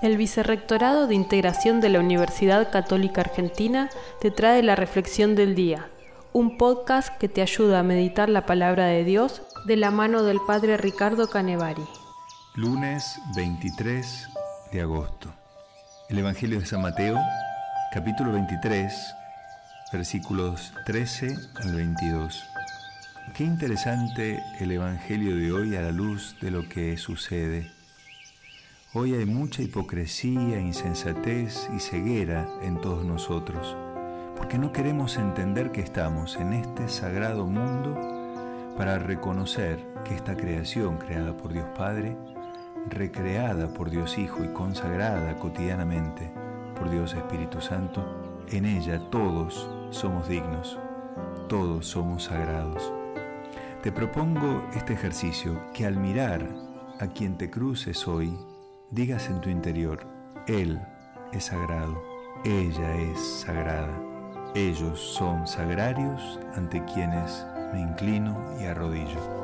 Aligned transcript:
El 0.00 0.16
Vicerrectorado 0.16 1.06
de 1.06 1.14
Integración 1.14 1.80
de 1.80 1.88
la 1.88 2.00
Universidad 2.00 2.70
Católica 2.70 3.20
Argentina 3.20 3.90
te 4.20 4.30
trae 4.30 4.62
la 4.62 4.74
Reflexión 4.74 5.34
del 5.34 5.54
Día, 5.54 5.90
un 6.32 6.56
podcast 6.56 7.16
que 7.18 7.28
te 7.28 7.42
ayuda 7.42 7.80
a 7.80 7.82
meditar 7.82 8.28
la 8.28 8.46
palabra 8.46 8.86
de 8.86 9.04
Dios 9.04 9.42
de 9.66 9.76
la 9.76 9.90
mano 9.90 10.22
del 10.22 10.40
Padre 10.46 10.76
Ricardo 10.76 11.28
Canevari. 11.28 11.84
Lunes 12.54 13.20
23 13.36 14.28
de 14.72 14.80
agosto. 14.80 15.32
El 16.08 16.18
Evangelio 16.18 16.58
de 16.58 16.66
San 16.66 16.82
Mateo, 16.82 17.18
capítulo 17.92 18.32
23, 18.32 18.92
versículos 19.92 20.72
13 20.86 21.36
al 21.62 21.74
22. 21.74 22.44
Qué 23.34 23.44
interesante 23.44 24.42
el 24.60 24.72
Evangelio 24.72 25.36
de 25.36 25.52
hoy 25.52 25.76
a 25.76 25.80
la 25.80 25.92
luz 25.92 26.36
de 26.40 26.50
lo 26.50 26.68
que 26.68 26.96
sucede. 26.96 27.70
Hoy 28.94 29.14
hay 29.14 29.24
mucha 29.24 29.62
hipocresía, 29.62 30.60
insensatez 30.60 31.66
y 31.74 31.80
ceguera 31.80 32.46
en 32.60 32.78
todos 32.78 33.06
nosotros, 33.06 33.74
porque 34.36 34.58
no 34.58 34.70
queremos 34.70 35.16
entender 35.16 35.72
que 35.72 35.80
estamos 35.80 36.36
en 36.36 36.52
este 36.52 36.90
sagrado 36.90 37.46
mundo 37.46 37.98
para 38.76 38.98
reconocer 38.98 39.78
que 40.04 40.14
esta 40.14 40.36
creación 40.36 40.98
creada 40.98 41.34
por 41.34 41.54
Dios 41.54 41.64
Padre, 41.74 42.18
recreada 42.86 43.72
por 43.72 43.88
Dios 43.88 44.18
Hijo 44.18 44.44
y 44.44 44.48
consagrada 44.48 45.38
cotidianamente 45.38 46.30
por 46.78 46.90
Dios 46.90 47.14
Espíritu 47.14 47.62
Santo, 47.62 48.44
en 48.50 48.66
ella 48.66 49.08
todos 49.08 49.70
somos 49.88 50.28
dignos, 50.28 50.78
todos 51.48 51.86
somos 51.86 52.24
sagrados. 52.24 52.92
Te 53.82 53.90
propongo 53.90 54.62
este 54.74 54.92
ejercicio, 54.92 55.58
que 55.72 55.86
al 55.86 55.96
mirar 55.96 56.46
a 57.00 57.06
quien 57.06 57.38
te 57.38 57.48
cruces 57.48 58.06
hoy, 58.06 58.36
digas 58.92 59.28
en 59.28 59.40
tu 59.40 59.48
interior, 59.48 60.06
Él 60.46 60.78
es 61.32 61.44
sagrado, 61.44 62.00
ella 62.44 62.94
es 62.96 63.18
sagrada, 63.18 63.98
ellos 64.54 65.00
son 65.00 65.46
sagrarios 65.46 66.38
ante 66.54 66.84
quienes 66.84 67.46
me 67.72 67.80
inclino 67.80 68.38
y 68.60 68.64
arrodillo. 68.64 69.41